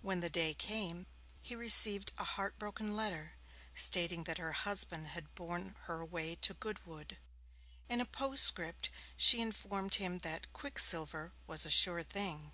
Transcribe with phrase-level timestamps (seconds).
[0.00, 1.06] When the day came,
[1.42, 3.32] he received a heart broken letter,
[3.74, 7.18] stating that her husband had borne her away to Goodwood.
[7.88, 12.52] In a postscript she informed him that 'Quicksilver was a sure thing'.